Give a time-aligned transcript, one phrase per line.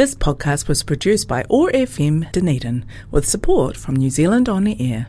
[0.00, 4.74] This podcast was produced by OAR FM Dunedin with support from New Zealand On the
[4.80, 5.08] Air.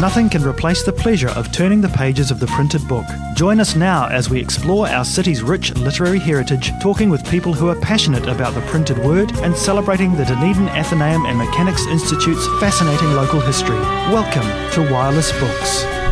[0.00, 3.04] Nothing can replace the pleasure of turning the pages of the printed book.
[3.34, 7.68] Join us now as we explore our city's rich literary heritage, talking with people who
[7.68, 13.14] are passionate about the printed word and celebrating the Dunedin Athenaeum and Mechanics Institute's fascinating
[13.14, 13.80] local history.
[14.14, 16.03] Welcome to Wireless Books.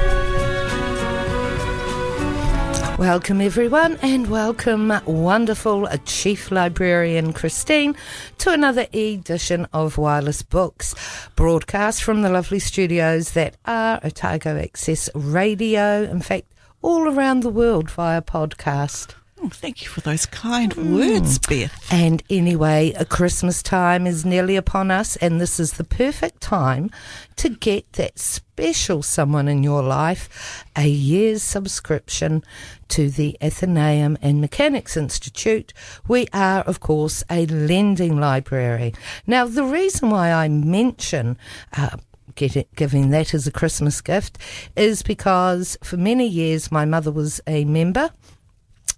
[3.03, 7.97] Welcome, everyone, and welcome, wonderful Chief Librarian Christine,
[8.39, 10.95] to another edition of Wireless Books,
[11.35, 16.05] broadcast from the lovely studios that are Otago Access Radio.
[16.05, 16.47] In fact,
[16.81, 19.17] all around the world via podcast.
[19.45, 20.95] Oh, thank you for those kind mm.
[20.95, 21.75] words, Beth.
[21.91, 26.93] And anyway, a Christmas time is nearly upon us, and this is the perfect time
[27.37, 32.45] to get that special someone in your life a year's subscription
[32.87, 35.73] to the Athenaeum and Mechanics Institute.
[36.07, 38.95] We are, of course, a lending library.
[39.27, 41.37] Now, the reason why I mention
[41.77, 41.97] uh,
[42.35, 44.39] Get giving that as a Christmas gift
[44.75, 48.11] is because for many years my mother was a member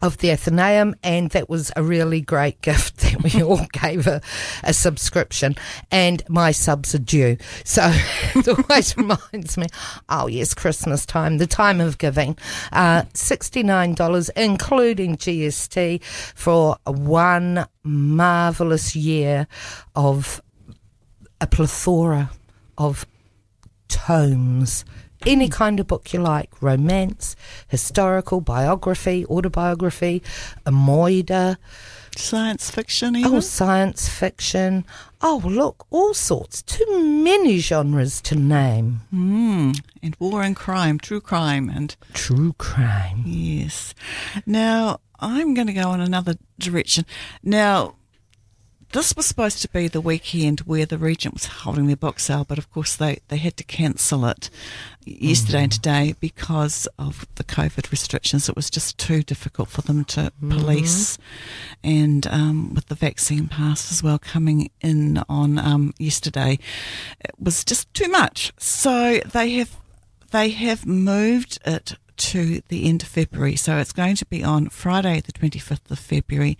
[0.02, 4.20] of the Athenaeum, and that was a really great gift that we all gave her
[4.62, 5.56] a subscription.
[5.90, 7.82] And my subs are due, so
[8.34, 9.66] it always reminds me.
[10.08, 12.36] Oh yes, Christmas time, the time of giving.
[12.72, 16.02] Uh, Sixty nine dollars, including GST,
[16.34, 19.46] for one marvelous year
[19.94, 20.42] of
[21.40, 22.30] a plethora
[22.78, 23.06] of
[23.88, 24.84] tomes
[25.26, 27.36] any kind of book you like romance,
[27.68, 30.22] historical, biography, autobiography,
[30.66, 31.56] a moida.
[32.16, 33.34] Science fiction, even?
[33.34, 34.84] Oh, science fiction.
[35.20, 36.62] Oh, look, all sorts.
[36.62, 39.00] Too many genres to name.
[39.12, 41.96] Mm, and war and crime, true crime, and.
[42.12, 43.24] True crime.
[43.26, 43.94] Yes.
[44.46, 47.04] Now, I'm going to go in another direction.
[47.42, 47.96] Now,
[48.94, 52.44] this was supposed to be the weekend where the Regent was holding their book sale,
[52.44, 54.50] but of course they, they had to cancel it
[55.04, 55.62] yesterday mm.
[55.64, 58.48] and today because of the COVID restrictions.
[58.48, 60.48] It was just too difficult for them to mm.
[60.48, 61.18] police,
[61.82, 66.60] and um, with the vaccine pass as well coming in on um, yesterday,
[67.18, 68.52] it was just too much.
[68.58, 69.76] So they have
[70.30, 73.56] they have moved it to the end of February.
[73.56, 76.58] So it's going to be on Friday, the 25th of February,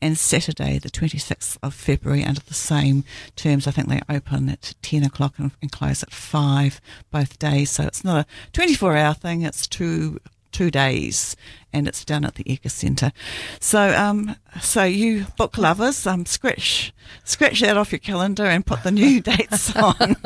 [0.00, 3.04] and Saturday, the 26th of February, under the same
[3.36, 3.66] terms.
[3.66, 7.70] I think they open at 10 o'clock and, and close at 5 both days.
[7.70, 10.20] So it's not a 24 hour thing, it's two
[10.54, 11.36] two days,
[11.72, 13.12] and it's done at the Edgar Centre.
[13.60, 16.92] So, um, so you book lovers, um, scratch
[17.24, 20.16] scratch that off your calendar and put the new dates on.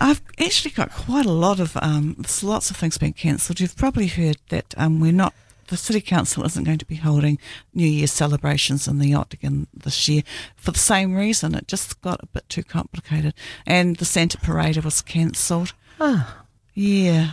[0.00, 3.60] I've actually got quite a lot of um, there's lots of things being cancelled.
[3.60, 5.34] You've probably heard that um, we're not.
[5.68, 7.38] The City Council isn't going to be holding
[7.72, 10.22] New Year's celebrations in the Octagon this year
[10.56, 11.54] for the same reason.
[11.54, 13.32] It just got a bit too complicated.
[13.64, 15.72] And the Santa Parade was cancelled.
[15.98, 16.44] Ah.
[16.74, 17.30] Yeah.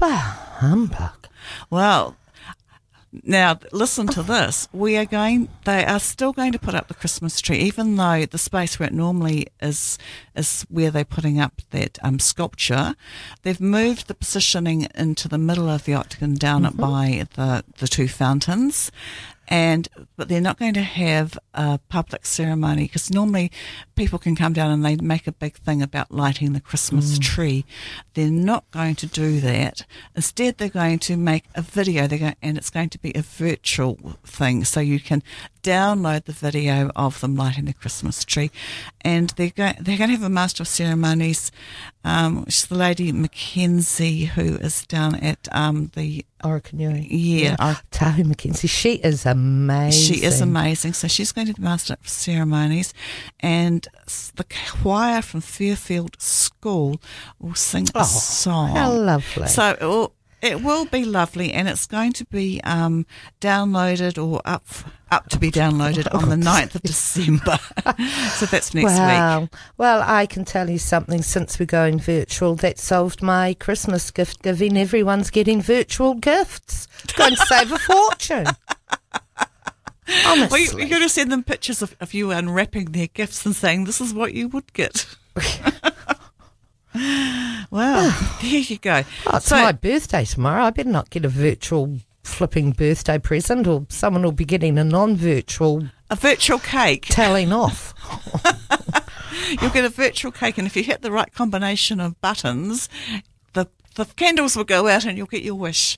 [0.00, 1.28] Bah, humbug.
[1.68, 2.16] Well,
[3.22, 4.66] now, listen to this.
[4.72, 8.24] We are going, they are still going to put up the Christmas tree, even though
[8.24, 9.98] the space where it normally is,
[10.34, 12.94] is where they're putting up that um, sculpture.
[13.42, 16.80] They've moved the positioning into the middle of the octagon down mm-hmm.
[16.80, 18.90] by the, the two fountains
[19.50, 23.50] and but they're not going to have a public ceremony because normally
[23.96, 27.22] people can come down and they make a big thing about lighting the Christmas mm.
[27.22, 27.64] tree.
[28.14, 29.84] They're not going to do that.
[30.14, 32.06] Instead, they're going to make a video.
[32.06, 35.22] They're going, and it's going to be a virtual thing, so you can
[35.62, 38.50] download the video of them lighting the Christmas tree,
[39.02, 41.52] and they're going they're going to have a master of ceremonies,
[42.04, 47.06] um, which is the lady Mackenzie who is down at um, the Orokonui.
[47.10, 47.76] Yeah, yeah.
[47.90, 48.68] Tahu Mackenzie.
[48.68, 50.14] She is amazing.
[50.14, 50.94] She is amazing.
[50.94, 52.94] So she's going to be master of ceremonies,
[53.40, 53.86] and
[54.36, 57.00] the choir from Fairfield School
[57.38, 58.76] will sing oh, a song.
[58.76, 59.48] How lovely!
[59.48, 60.12] So
[60.42, 63.06] it will, be lovely, and it's going to be um,
[63.40, 64.64] downloaded or up
[65.10, 67.58] up to be downloaded on the 9th of December.
[68.34, 69.40] so that's next wow.
[69.40, 69.50] week.
[69.76, 74.42] Well, I can tell you something since we're going virtual that solved my Christmas gift
[74.42, 74.76] giving.
[74.76, 76.86] Everyone's getting virtual gifts.
[77.04, 78.46] It's going to save a fortune.
[80.26, 80.48] Honestly.
[80.50, 83.54] Well, you, are going to send them pictures of, of you unwrapping their gifts and
[83.54, 85.06] saying, this is what you would get.
[87.70, 88.38] well, ah.
[88.42, 89.04] there you go.
[89.26, 90.64] Oh, it's so, my birthday tomorrow.
[90.64, 94.84] I better not get a virtual flipping birthday present, or someone will be getting a
[94.84, 97.94] non-virtual a virtual cake telling off.
[99.60, 102.88] You'll get a virtual cake, and if you hit the right combination of buttons,
[103.52, 105.96] the the candles will go out, and you'll get your wish.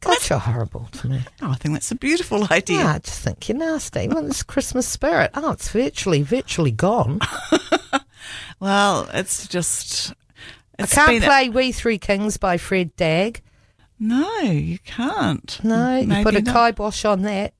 [0.00, 1.20] God, you're horrible to me.
[1.42, 2.78] Oh, I think that's a beautiful idea.
[2.78, 4.08] Yeah, I just think you're nasty.
[4.08, 5.30] Well, this Christmas spirit.
[5.34, 7.20] Oh, it's virtually, virtually gone.
[8.62, 10.14] Well, it's just.
[10.82, 13.42] I can't play We Three Kings by Fred Dagg.
[13.98, 15.60] no, you can't.
[15.62, 16.54] No, you put a not.
[16.74, 17.54] kibosh on that.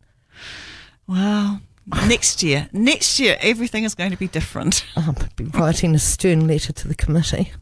[1.06, 1.60] Well,
[2.06, 4.84] next year, next year, everything is going to be different.
[4.96, 7.52] I'll be writing a stern letter to the committee.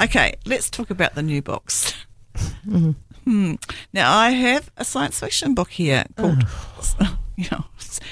[0.00, 1.92] Okay, let's talk about the new books.
[2.64, 2.92] Hmm.
[3.92, 6.44] Now, I have a science fiction book here called,
[7.36, 7.64] you know,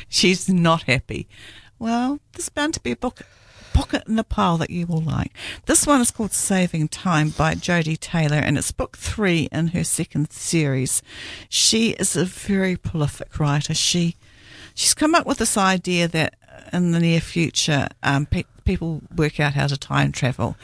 [0.09, 1.29] She's Not Happy.
[1.79, 3.23] Well, there's bound to be a book
[3.77, 5.33] pocket in the pile that you will like.
[5.67, 9.85] This one is called Saving Time by Jodi Taylor, and it's book three in her
[9.85, 11.03] second series.
[11.51, 13.75] She is a very prolific writer.
[13.75, 14.17] She
[14.75, 16.37] she's come up with this idea that
[16.73, 20.57] in the near future, um, pe- people work out how to time travel,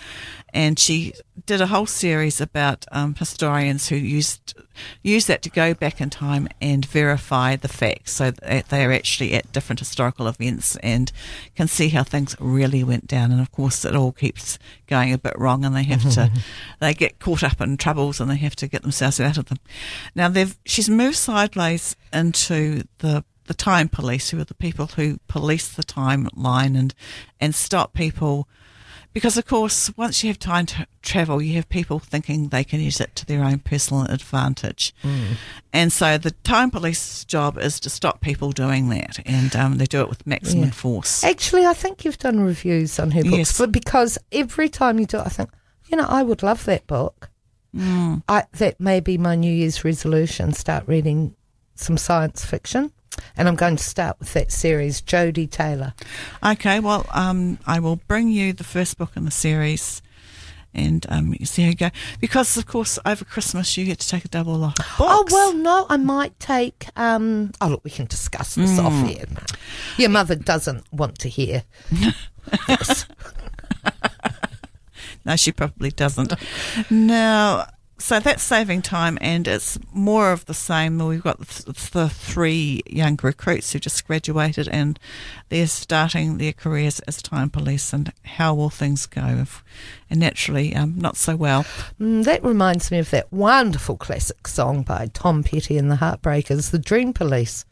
[0.52, 1.14] and she
[1.46, 4.54] did a whole series about um, historians who used
[5.02, 8.92] use that to go back in time and verify the facts, so that they are
[8.92, 11.12] actually at different historical events and
[11.54, 13.32] can see how things really went down.
[13.32, 16.30] And of course, it all keeps going a bit wrong, and they have to
[16.80, 19.58] they get caught up in troubles and they have to get themselves out of them.
[20.14, 25.18] Now, they've she's moved sideways into the the time police, who are the people who
[25.28, 26.94] police the timeline and
[27.40, 28.48] and stop people.
[29.12, 32.80] Because of course, once you have time to travel, you have people thinking they can
[32.80, 34.94] use it to their own personal advantage,
[35.70, 39.84] and so the time police job is to stop people doing that, and um, they
[39.84, 40.70] do it with maximum Yeah.
[40.70, 41.22] force.
[41.24, 43.58] Actually, I think you've done reviews on her books, Yes.
[43.58, 45.50] but because every time you do it, I think,
[45.88, 47.28] you know, I would love that book.
[47.76, 48.22] Mm.
[48.28, 51.34] I, that may be my New Year's resolution: start reading
[51.74, 52.92] some science fiction,
[53.37, 55.94] and I'm going to start with that series, Jodi Taylor.
[56.44, 60.00] Okay, well, um, I will bring you the first book in the series,
[60.75, 61.91] and um, you see how you go.
[62.20, 65.00] Because of course, over Christmas you get to take a double lot of books.
[65.00, 66.87] Oh well, no, I might take.
[66.97, 69.05] Um, oh look, we can discuss this off Hmm.
[69.06, 69.25] here.
[69.99, 71.64] Your mother doesn't want to hear.
[72.67, 73.06] this.
[75.25, 76.32] No, she probably doesn't.
[76.91, 77.67] now,
[78.02, 80.99] so that's saving time, and it's more of the same.
[80.99, 84.99] We've got the, three young recruits who just graduated, and
[85.50, 87.93] they're starting their careers as time police.
[87.93, 89.25] And how will things go?
[89.43, 89.62] If,
[90.10, 91.64] and naturally, um, not so well.
[92.00, 96.70] Mm, that reminds me of that wonderful classic song by Tom Petty and the Heartbreakers,
[96.72, 97.64] "The Dream Police."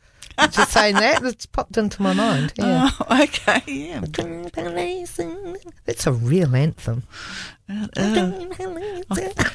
[0.48, 2.52] Just saying that, it's popped into my mind.
[2.56, 2.90] Yeah.
[3.08, 4.00] Oh, okay, yeah.
[5.84, 7.04] That's a real anthem.
[7.68, 8.30] Uh,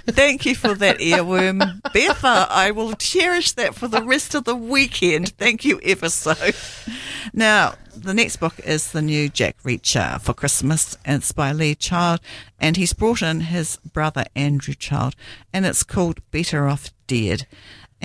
[0.08, 2.48] Thank you for that earworm, Betha.
[2.50, 5.30] I will cherish that for the rest of the weekend.
[5.38, 6.34] Thank you ever so.
[7.34, 11.76] Now, the next book is the new Jack Reacher for Christmas, and it's by Lee
[11.76, 12.22] Child,
[12.60, 15.16] and he's brought in his brother Andrew Child,
[15.52, 17.48] and it's called Better Off Dead.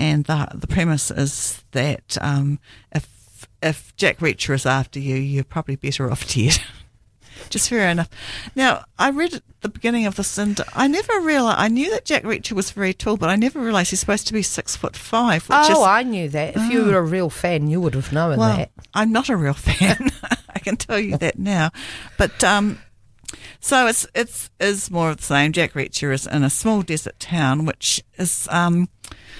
[0.01, 2.57] And the the premise is that um,
[2.91, 6.57] if if Jack Reacher is after you, you're probably better off dead.
[7.49, 8.09] Just fair enough.
[8.55, 11.59] Now, I read at the beginning of this, and I never realized.
[11.59, 14.33] I knew that Jack Reacher was very tall, but I never realized he's supposed to
[14.33, 15.47] be six foot five.
[15.47, 16.55] Which Oh, is, I knew that.
[16.55, 18.71] If you were a real fan, you would have known well, that.
[18.95, 20.09] I'm not a real fan.
[20.49, 21.69] I can tell you that now.
[22.17, 22.79] But um,
[23.61, 25.53] so it's it's is more of the same.
[25.53, 28.89] Jack Reacher is in a small desert town, which is um,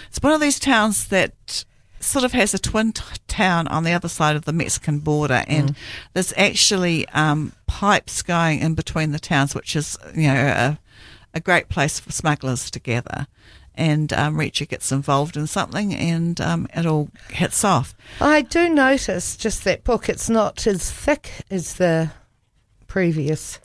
[0.07, 1.65] it's one of these towns that
[1.99, 5.43] sort of has a twin t- town on the other side of the Mexican border,
[5.47, 5.75] and
[6.13, 10.79] there's actually um, pipes going in between the towns, which is you know a,
[11.33, 13.27] a great place for smugglers to gather.
[13.73, 17.95] And um, Reacher gets involved in something, and um, it all hits off.
[18.19, 22.11] I do notice just that book, it's not as thick as the
[22.87, 23.59] previous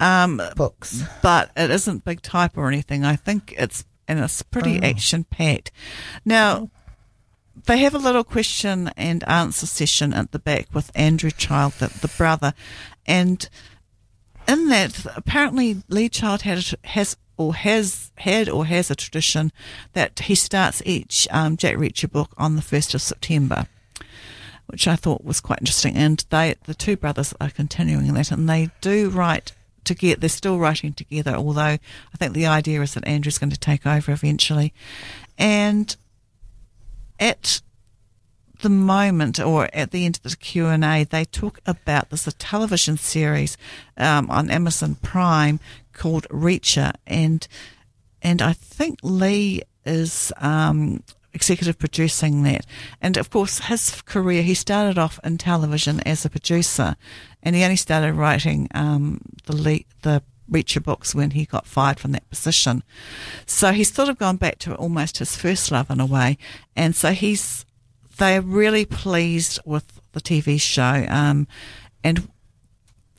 [0.00, 1.02] Um, books.
[1.22, 3.04] but it isn't big type or anything.
[3.04, 5.70] I think it's and it's pretty action packed.
[6.24, 6.70] Now
[7.66, 11.88] they have a little question and answer session at the back with Andrew Child, the,
[12.00, 12.52] the brother,
[13.06, 13.48] and
[14.46, 19.52] in that apparently Lee Child had has or has had or has a tradition
[19.92, 23.66] that he starts each um, Jack Reacher book on the first of September
[24.66, 25.96] which I thought was quite interesting.
[25.96, 29.52] And they, the two brothers, are continuing that, and they do write
[29.84, 30.20] together.
[30.20, 33.86] They're still writing together, although I think the idea is that Andrew's going to take
[33.86, 34.72] over eventually.
[35.38, 35.94] And
[37.20, 37.60] at
[38.62, 42.26] the moment, or at the end of the Q and A, they talk about there's
[42.26, 43.56] a television series
[43.96, 45.60] um, on Amazon Prime
[45.92, 47.46] called Reacher, and
[48.22, 51.02] and I think Lee is um,
[51.34, 52.64] executive producing that.
[53.02, 56.96] And of course, his career, he started off in television as a producer,
[57.42, 61.98] and he only started writing um, the lead, the Reacher books when he got fired
[61.98, 62.82] from that position.
[63.46, 66.36] So he's sort of gone back to almost his first love in a way.
[66.76, 67.64] And so he's,
[68.18, 71.06] they're really pleased with the TV show.
[71.08, 71.48] Um,
[72.02, 72.28] and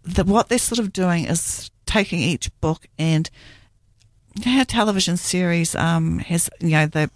[0.03, 3.29] the, what they're sort of doing is taking each book and
[4.43, 7.09] how television series um, has, you know, the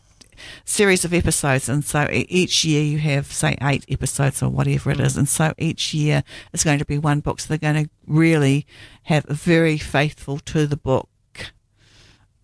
[0.66, 5.00] series of episodes, and so each year you have, say, eight episodes or whatever it
[5.00, 7.40] is, and so each year it's going to be one book.
[7.40, 8.66] So they're going to really
[9.04, 11.10] have a very faithful to the book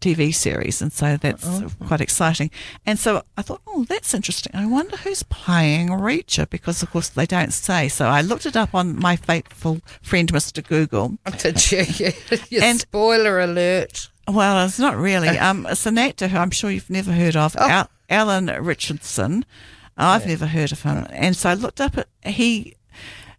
[0.05, 1.71] TV series, and so that's oh.
[1.87, 2.51] quite exciting.
[2.85, 4.51] And so I thought, oh, that's interesting.
[4.55, 7.87] I wonder who's playing Reacher because, of course, they don't say.
[7.87, 10.65] So I looked it up on my faithful friend, Mr.
[10.65, 11.17] Google.
[11.39, 12.11] Did you?
[12.61, 14.09] and spoiler alert.
[14.27, 15.37] Well, it's not really.
[15.45, 17.69] Um, it's an actor who I'm sure you've never heard of, oh.
[17.69, 19.45] Al- Alan Ritchson.
[19.97, 20.27] I've yeah.
[20.27, 22.75] never heard of him, and so I looked up at he.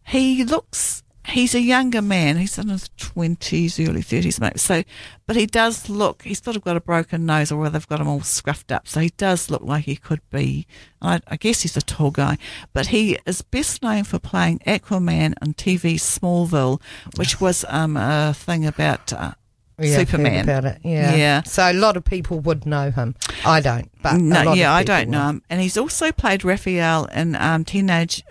[0.05, 1.03] He looks.
[1.27, 2.37] He's a younger man.
[2.37, 4.59] He's in his twenties, early thirties, maybe.
[4.59, 4.85] So,
[5.27, 6.23] but he does look.
[6.23, 8.87] He's sort of got a broken nose, or they've got him all scruffed up.
[8.87, 10.67] So he does look like he could be.
[11.03, 12.39] I, I guess he's a tall guy,
[12.73, 16.81] but he is best known for playing Aquaman on TV Smallville,
[17.17, 19.13] which was um, a thing about.
[19.13, 19.33] Uh,
[19.79, 20.45] yeah, Superman.
[20.45, 21.15] About it, yeah.
[21.15, 21.43] Yeah.
[21.43, 23.15] So a lot of people would know him.
[23.45, 25.43] I don't, but no, yeah, I don't know him.
[25.51, 28.25] And he's also played Raphael in um, Teenage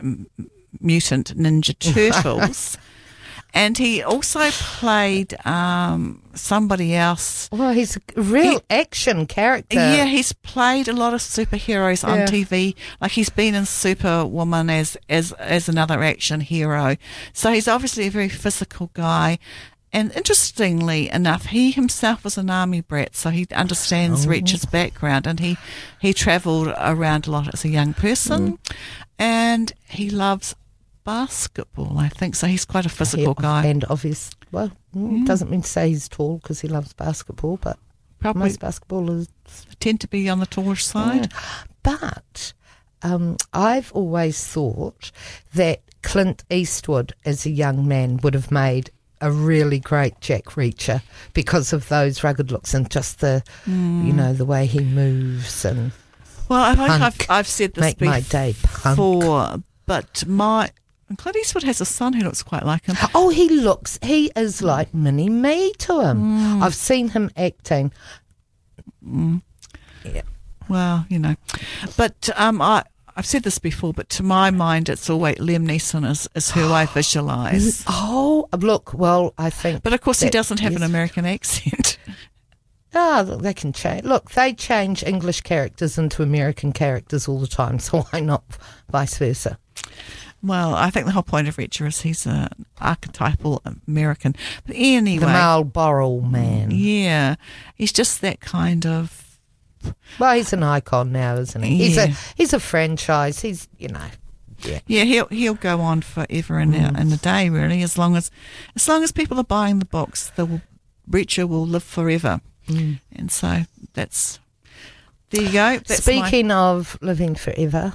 [0.79, 2.77] Mutant Ninja Turtles.
[3.53, 7.47] and he also played um, somebody else.
[7.51, 9.77] Well, he's a real he, action character.
[9.77, 12.25] Yeah, he's played a lot of superheroes on yeah.
[12.25, 12.75] TV.
[12.99, 16.97] Like he's been in Superwoman as as as another action hero.
[17.33, 19.37] So he's obviously a very physical guy.
[19.95, 24.29] And interestingly enough, he himself was an army brat, so he understands oh.
[24.29, 25.57] Reacher's background, and he
[26.01, 28.75] he travelled around a lot as a young person, mm.
[29.17, 30.53] and he loves
[31.05, 31.97] basketball.
[31.97, 32.45] I think so.
[32.45, 34.31] He's quite a physical guy, and obvious.
[34.51, 35.19] Well, mm.
[35.21, 35.25] mm.
[35.25, 37.79] doesn't mean to say he's tall because he loves basketball, but
[38.19, 39.29] Probably most basketballers
[39.79, 41.31] tend to be on the taller side.
[41.31, 41.39] Yeah.
[41.83, 42.53] But
[43.01, 45.13] um, I've always thought
[45.53, 48.91] that Clint Eastwood, as a young man, would have made
[49.25, 51.01] a really great Jack Reacher
[51.33, 54.05] because of those rugged looks and just the, mm.
[54.05, 55.91] you know, the way he moves and.
[56.47, 59.63] Well, I think I've, I've said this Make before, my day, punk.
[59.87, 60.69] but my
[61.17, 62.95] Clint Eastwood has a son who looks quite like him.
[63.15, 66.21] Oh, he looks, he is like mini me to him.
[66.21, 66.61] Mm.
[66.61, 67.91] I've seen him acting.
[69.03, 69.41] Mm.
[70.03, 70.21] Yeah.
[70.69, 71.35] Well, you know,
[71.97, 72.83] but um, I
[73.17, 76.73] I've said this before, but to my mind, it's always Liam Neeson is, is who
[76.73, 77.83] I visualise.
[77.87, 79.83] Oh, look, well, I think.
[79.83, 81.97] But of course, he doesn't have an American accent.
[82.97, 84.05] Ah, oh, they can change.
[84.05, 88.45] Look, they change English characters into American characters all the time, so why not
[88.89, 89.59] vice versa?
[90.41, 92.47] Well, I think the whole point of Reacher is he's an
[92.79, 94.33] archetypal American.
[94.65, 95.25] But anyway.
[95.25, 96.71] The Marlboro man.
[96.71, 97.35] Yeah.
[97.73, 99.24] He's just that kind of
[100.19, 101.77] well, he's an icon now, isn't he?
[101.77, 103.41] He's a he's a franchise.
[103.41, 104.07] He's you know.
[104.59, 104.79] Yeah.
[104.87, 106.99] yeah, he'll he'll go on forever and mm.
[106.99, 107.83] in a day, really.
[107.83, 108.31] As long as
[108.75, 110.61] as long as people are buying the books, the
[111.09, 112.41] Reacher will live forever.
[112.67, 112.99] Mm.
[113.15, 113.63] And so
[113.93, 114.39] that's
[115.29, 115.77] there you go.
[115.77, 116.55] That's Speaking my...
[116.55, 117.93] of living forever,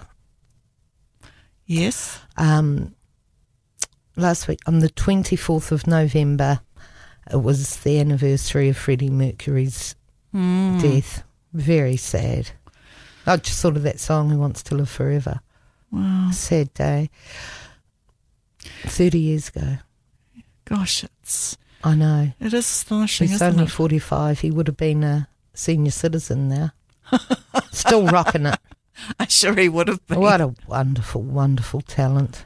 [1.66, 2.20] yes.
[2.36, 2.94] Um,
[4.16, 6.60] last week on the twenty fourth of November,
[7.32, 9.96] it was the anniversary of Freddie Mercury's
[10.32, 10.80] mm.
[10.80, 11.24] death.
[11.52, 12.50] Very sad.
[13.26, 15.40] I just thought of that song, Who Wants to Live Forever.
[15.90, 16.30] Wow.
[16.32, 17.10] Sad day.
[18.60, 19.78] 30 years ago.
[20.64, 21.56] Gosh, it's.
[21.82, 22.32] I know.
[22.40, 23.28] It is astonishing.
[23.28, 23.70] He's only it?
[23.70, 24.40] 45.
[24.40, 26.72] He would have been a senior citizen now.
[27.72, 28.58] Still rocking it.
[29.18, 30.20] I'm sure he would have been.
[30.20, 32.44] What a wonderful, wonderful talent.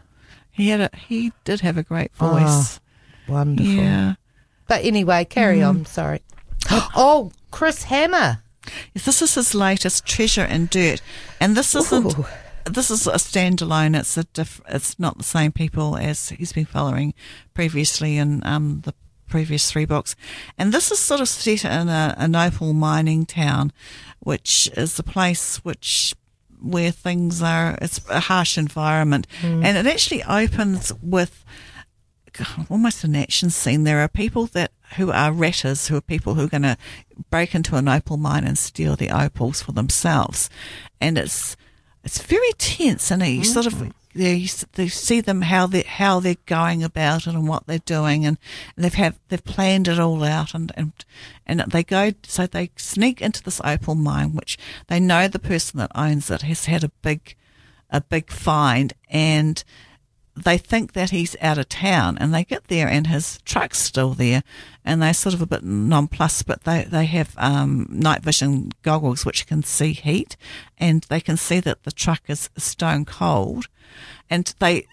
[0.51, 2.81] He had a, he did have a great voice.
[3.29, 3.73] Oh, wonderful.
[3.73, 4.15] Yeah.
[4.69, 5.69] But anyway, carry mm.
[5.69, 5.85] on.
[5.87, 6.23] Sorry.
[6.71, 8.41] oh, Chris Hammer.
[8.95, 11.01] Yes, this is his latest Treasure and Dirt,
[11.41, 12.19] and this isn't.
[12.19, 12.27] Ooh.
[12.67, 13.99] This is a standalone.
[13.99, 17.13] It's a diff, It's not the same people as he's been following
[17.53, 18.95] previously in um, the
[19.29, 20.17] previous three books,
[20.57, 23.73] and this is sort of set in a, an opal mining town,
[24.21, 26.15] which is the place which
[26.63, 27.77] where things are.
[27.83, 29.63] It's a harsh environment, mm.
[29.65, 31.45] and it actually opens with
[32.71, 33.85] almost an action scene.
[33.85, 36.77] There are people that who are ratters, who are people who are going to
[37.31, 40.49] break into an opal mine and steal the opals for themselves,
[41.01, 41.57] and it's
[42.05, 44.21] it's very tense, and you sort of mm-hmm.
[44.21, 48.27] you, you see them how they how they're going about it and what they're doing,
[48.27, 48.39] and,
[48.77, 50.93] and they've have they've planned it all out, and and
[51.47, 55.79] and they go so they sneak into this opal mine, which they know the person
[55.79, 57.37] that owns it has had a big
[57.91, 59.65] a big find, and
[60.37, 64.15] they think that he's out of town and they get there and his truck's still
[64.15, 64.43] there
[64.85, 69.25] and they're sort of a bit nonplussed, but they, they have um, night vision goggles
[69.25, 70.37] which can see heat
[70.77, 73.67] and they can see that the truck is stone cold
[74.29, 74.87] and they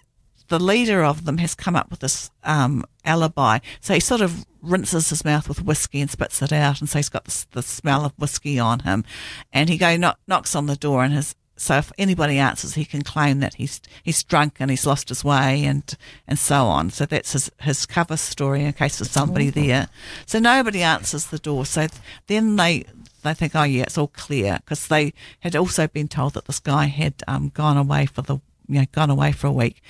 [0.48, 3.58] the leader of them has come up with this um, alibi.
[3.80, 6.98] So he sort of rinses his mouth with whiskey and spits it out, and so
[6.98, 9.02] he's got the, the smell of whiskey on him.
[9.50, 12.84] And he go knock, knocks on the door, and his so if anybody answers, he
[12.84, 16.90] can claim that he's he's drunk and he's lost his way and and so on.
[16.90, 19.88] So that's his his cover story in case there's somebody there.
[20.26, 21.64] So nobody answers the door.
[21.64, 21.86] So
[22.26, 22.82] then they
[23.22, 26.58] they think, oh yeah, it's all clear because they had also been told that this
[26.58, 29.82] guy had um, gone away for the you know, gone away for a week.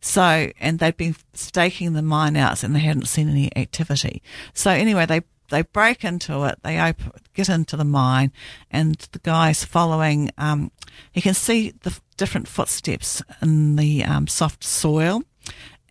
[0.00, 4.22] So, and they'd been staking the mine out and they hadn't seen any activity.
[4.54, 8.32] So anyway, they, they break into it, they open, get into the mine
[8.70, 10.70] and the guy's following, um,
[11.12, 15.22] he can see the different footsteps in the, um, soft soil.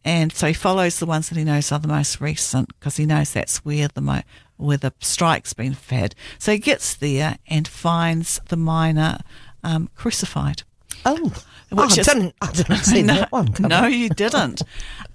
[0.03, 3.05] And so he follows the ones that he knows are the most recent because he
[3.05, 4.21] knows that's where the mo-
[4.55, 6.15] where the strike's been fed.
[6.39, 9.19] So he gets there and finds the miner
[9.63, 10.63] um, crucified.
[11.07, 11.33] Oh,
[11.69, 13.55] which oh, is, I didn't, I didn't see no, that one.
[13.59, 14.61] no, you didn't.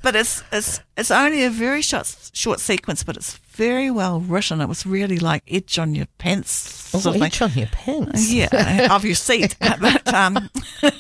[0.03, 4.61] But it's it's it's only a very short short sequence, but it's very well written.
[4.61, 6.95] It was really like edge on your pants.
[6.95, 8.33] Oh, edge on your pants.
[8.33, 9.57] Yeah, of your seat.
[9.61, 10.51] but um,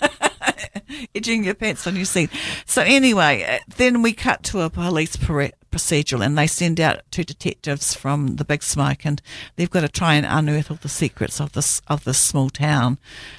[1.14, 2.30] edging your pants on your seat.
[2.66, 7.24] So anyway, uh, then we cut to a police procedural and they send out two
[7.24, 9.22] detectives from the big smoke and
[9.56, 12.98] they've got to try and unearth all the secrets of this of this small town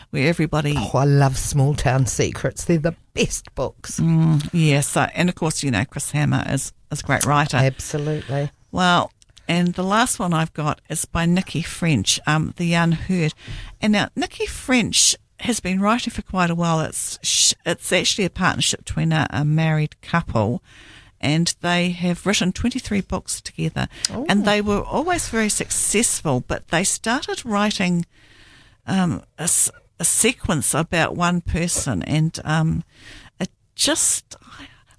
[0.09, 5.29] where everybody oh i love small town secrets they're the best books mm, yes and
[5.29, 9.11] of course you know chris hammer is, is a great writer absolutely well
[9.47, 13.33] and the last one I've got is by Nikki French, um, The Unheard.
[13.81, 16.79] And now Nikki French has been writing for quite a while.
[16.81, 20.63] It's it's actually a partnership between a, a married couple,
[21.19, 23.87] and they have written 23 books together.
[24.11, 24.25] Ooh.
[24.29, 28.05] And they were always very successful, but they started writing
[28.87, 29.49] um, a,
[29.99, 32.83] a, sequence about one person, and um,
[33.39, 34.35] it just.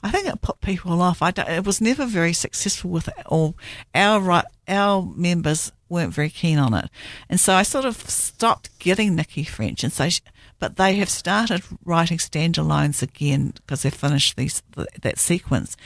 [0.03, 1.23] I think it put people off.
[1.23, 3.57] I it was never very successful with all
[3.95, 6.91] our our members weren't very keen on it,
[7.30, 10.21] and so I sort of stopped getting Nikki French, and so she,
[10.58, 14.62] but they have started writing standalones again because they've finished these
[15.02, 15.76] that sequence,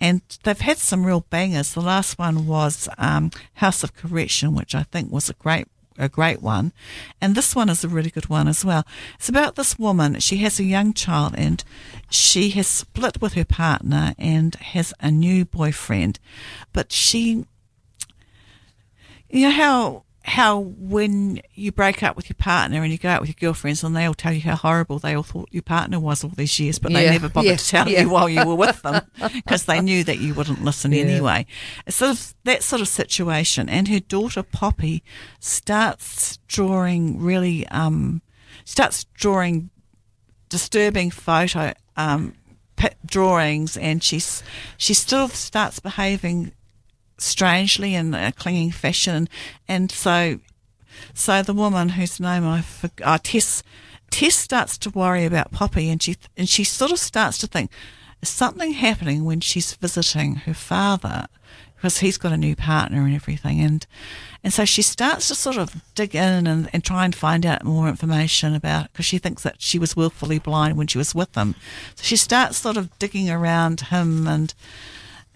[0.00, 1.74] and they've had some real bangers.
[1.74, 5.66] The last one was um, House of Correction, which I think was a great
[6.00, 6.72] a great one.
[7.20, 8.84] And this one is a really good one as well.
[9.16, 10.18] It's about this woman.
[10.20, 11.62] She has a young child and
[12.08, 16.18] she has split with her partner and has a new boyfriend.
[16.72, 17.44] But she,
[19.28, 23.20] you know how how when you break up with your partner and you go out
[23.20, 25.98] with your girlfriends and they all tell you how horrible they all thought your partner
[25.98, 28.02] was all these years, but yeah, they never bothered yeah, to tell yeah.
[28.02, 29.02] you while you were with them
[29.34, 31.44] because they knew that you wouldn't listen anyway.
[31.84, 33.68] It's sort of that sort of situation.
[33.68, 35.02] And her daughter Poppy
[35.40, 38.22] starts drawing really, um,
[38.64, 39.70] starts drawing
[40.48, 42.34] disturbing photo, um,
[43.04, 44.44] drawings and she's,
[44.76, 46.52] she still starts behaving
[47.20, 49.28] strangely in a clinging fashion.
[49.68, 50.40] And so,
[51.14, 53.62] so the woman whose name I forgot, uh, Tess,
[54.10, 57.70] Tess starts to worry about Poppy and she, and she sort of starts to think,
[58.22, 61.26] is something happening when she's visiting her father?
[61.76, 63.60] Because he's got a new partner and everything.
[63.60, 63.86] And,
[64.44, 67.64] and so she starts to sort of dig in and, and try and find out
[67.64, 71.34] more information about because she thinks that she was willfully blind when she was with
[71.34, 71.54] him.
[71.94, 74.52] So she starts sort of digging around him and,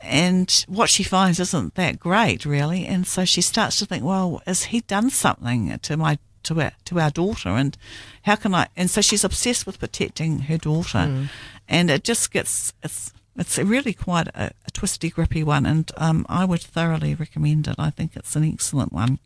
[0.05, 2.87] and what she finds isn't that great, really.
[2.87, 6.73] And so she starts to think, well, has he done something to my to our
[6.85, 7.77] to our daughter, and
[8.23, 8.69] how can I?
[8.77, 11.29] And so she's obsessed with protecting her daughter, mm.
[11.69, 16.25] and it just gets it's it's really quite a, a twisty, grippy one, and um,
[16.29, 17.77] I would thoroughly recommend it.
[17.79, 19.19] I think it's an excellent one.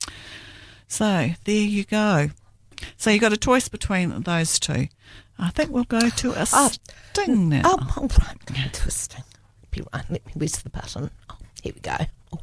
[0.86, 2.30] So there you go.
[2.96, 4.88] So you got a choice between those two.
[5.38, 6.70] I think we'll go to a oh,
[7.12, 7.62] sting now.
[7.64, 9.24] Oh, all right, go to a sting.
[9.92, 11.10] Let me whiz the button.
[11.30, 11.96] Oh, here we go.
[12.32, 12.38] Oh.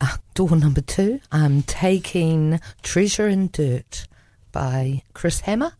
[0.00, 1.20] uh, door number two.
[1.32, 4.06] I'm taking Treasure and Dirt
[4.52, 5.72] by Chris Hammer.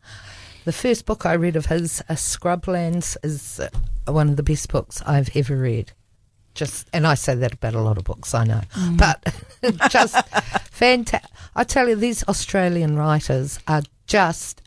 [0.64, 4.70] The first book I read of his, A Scrublands, is uh, one of the best
[4.70, 5.92] books I've ever read.
[6.54, 8.60] just, and I say that about a lot of books, I know,
[8.96, 9.34] but
[9.90, 10.16] just
[10.70, 11.30] fantastic.
[11.54, 14.62] I tell you, these Australian writers are just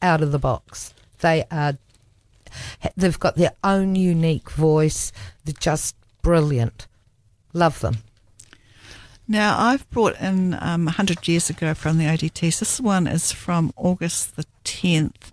[0.00, 0.94] out of the box.
[1.20, 1.76] They are,
[2.96, 5.12] they've got their own unique voice.
[5.44, 6.86] They're just brilliant.
[7.52, 7.98] Love them.
[9.28, 12.60] Now, I've brought in um, 100 years ago from the ODTs.
[12.60, 15.32] This one is from August the 10th,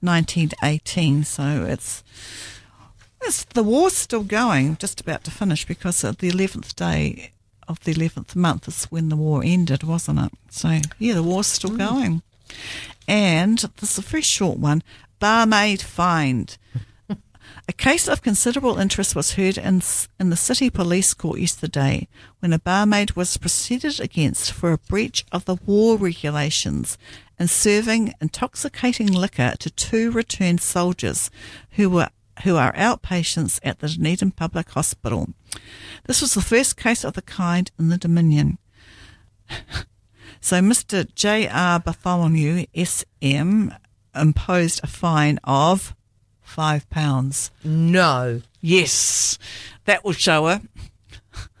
[0.00, 1.24] 1918.
[1.24, 2.04] So it's,
[3.22, 7.32] it's the war's still going, just about to finish, because the 11th day
[7.66, 10.32] of the 11th month is when the war ended, wasn't it?
[10.50, 12.22] So, yeah, the war's still going.
[13.08, 14.82] And this is a very short one
[15.18, 16.58] barmaid fined.
[17.68, 19.82] A case of considerable interest was heard in,
[20.18, 22.08] in the City Police Court yesterday
[22.40, 26.98] when a barmaid was proceeded against for a breach of the war regulations
[27.38, 31.30] and serving intoxicating liquor to two returned soldiers
[31.72, 32.08] who were
[32.44, 35.28] who are outpatients at the Dunedin Public Hospital.
[36.06, 38.58] This was the first case of the kind in the Dominion.
[40.40, 41.06] so Mr.
[41.14, 41.80] J.R.
[41.80, 43.68] Bartholomew, SM,
[44.14, 45.94] imposed a fine of
[46.50, 47.50] five pounds.
[47.64, 48.42] No.
[48.60, 49.38] Yes,
[49.86, 50.62] that will show her.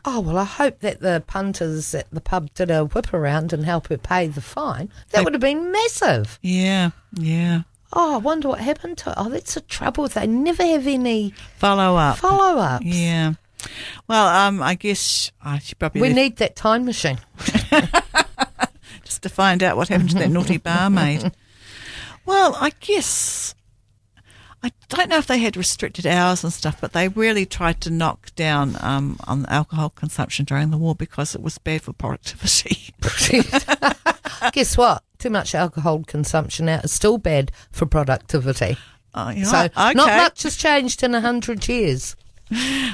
[0.04, 3.64] Oh, well, I hope that the punters at the pub did a whip around and
[3.64, 4.90] help her pay the fine.
[5.10, 6.38] That They- would have been massive.
[6.42, 7.62] Yeah, yeah.
[7.92, 10.06] Oh, I wonder what happened to Oh, that's the trouble.
[10.08, 12.18] They never have any Follow up.
[12.18, 12.84] follow ups.
[12.84, 13.32] Yeah.
[14.08, 17.18] Well, um, I guess I should probably We leave- need that time machine.
[19.04, 21.32] just to find out what happened to that naughty barmaid.
[22.26, 23.54] Well, I guess
[24.62, 27.90] I don't know if they had restricted hours and stuff, but they really tried to
[27.90, 32.92] knock down um, on alcohol consumption during the war because it was bad for productivity.
[34.52, 35.02] Guess what?
[35.18, 38.76] Too much alcohol consumption now is still bad for productivity.
[39.14, 39.94] Oh, you're So okay.
[39.94, 42.16] not much has changed in a hundred years.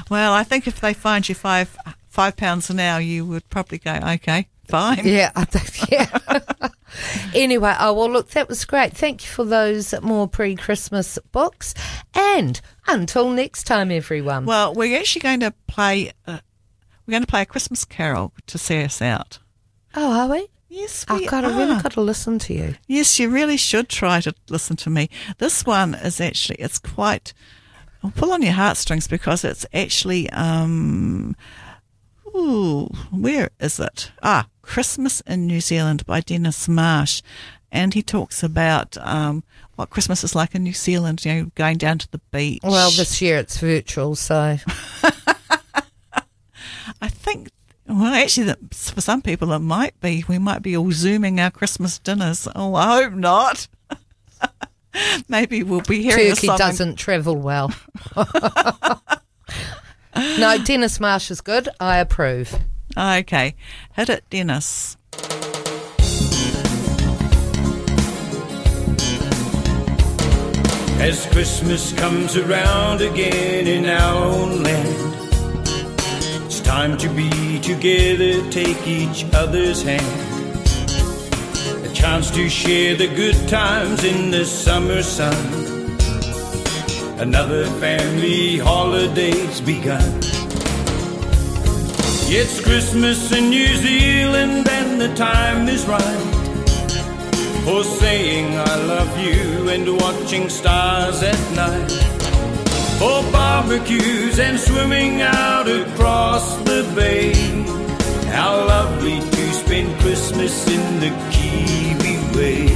[0.09, 1.75] Well, I think if they fined you five
[2.09, 5.01] five pounds an hour, you would probably go, okay, fine.
[5.03, 5.91] Yeah, I think,
[6.61, 6.69] yeah.
[7.35, 8.95] Anyway, oh well, look, that was great.
[8.95, 11.73] Thank you for those more pre-Christmas books,
[12.13, 14.45] and until next time, everyone.
[14.45, 16.11] Well, we're actually going to play.
[16.25, 16.39] Uh,
[17.05, 19.39] we're going to play a Christmas carol to see us out.
[19.95, 20.47] oh, are we?
[20.69, 22.75] Yes, we I've got to really got to listen to you.
[22.87, 25.09] Yes, you really should try to listen to me.
[25.37, 27.33] This one is actually it's quite
[28.03, 31.37] I'll pull on your heartstrings because it's actually um
[32.35, 34.11] ooh, where is it?
[34.21, 37.21] Ah, Christmas in New Zealand by Dennis Marsh.
[37.71, 39.43] And he talks about um,
[39.75, 42.59] what Christmas is like in New Zealand, you know, going down to the beach.
[42.63, 44.57] Well, this year it's virtual, so
[47.01, 47.49] I think,
[47.87, 50.25] well, actually, that for some people it might be.
[50.27, 52.47] We might be all zooming our Christmas dinners.
[52.53, 53.67] Oh, I hope not.
[55.29, 57.73] Maybe we'll be hearing turkey doesn't travel well.
[60.15, 61.69] no, Dennis Marsh is good.
[61.79, 62.53] I approve.
[62.99, 63.53] Ah, okay,
[63.95, 64.97] hit it, Dennis.
[70.99, 75.15] As Christmas comes around again in our own land,
[76.47, 80.01] it's time to be together, take each other's hand.
[81.85, 85.37] A chance to share the good times in the summer sun.
[87.19, 90.26] Another family holiday's begun.
[92.29, 96.37] It's Christmas in New Zealand and the time is right
[97.63, 101.91] for saying I love you and watching stars at night.
[102.99, 107.33] For barbecues and swimming out across the bay.
[108.29, 112.67] How lovely to spend Christmas in the Kiwi way.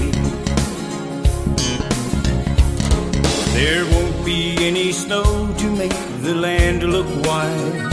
[3.54, 7.91] There won't be any snow to make the land look white.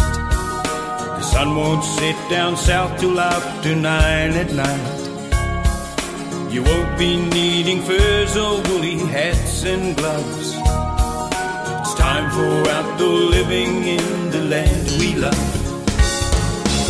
[1.33, 4.99] Sun won't set down south till after nine at night.
[6.51, 10.55] You won't be needing furs or woolly hats and gloves.
[11.81, 15.49] It's time for outdoor living in the land we love.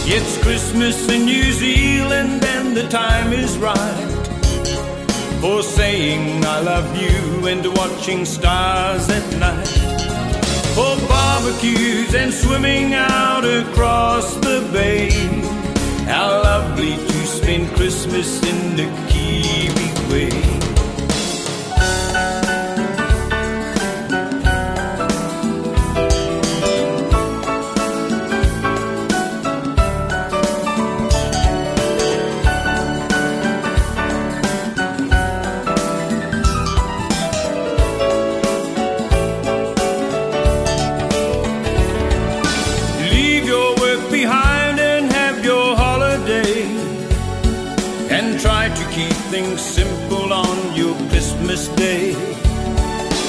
[0.07, 4.09] It's Christmas in New Zealand and the time is right
[5.41, 9.69] for saying I love you and watching stars at night.
[10.75, 11.08] For
[11.39, 15.11] barbecues and swimming out across the bay.
[16.05, 20.58] How lovely to spend Christmas in the Kiwi way.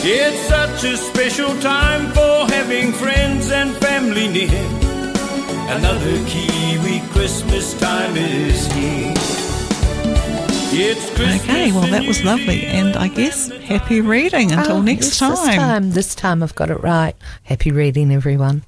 [0.01, 4.65] It's such a special time for having friends and family near.
[5.75, 9.13] Another Kiwi Christmas time is here.
[10.71, 12.63] It's Christmas Okay, well, that was lovely.
[12.65, 15.55] And I guess happy reading until Oh, next yes, This time.
[15.57, 17.15] time, this time I've got it right.
[17.43, 18.63] Happy reading, everyone.